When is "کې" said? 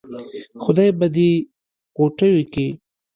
2.53-2.67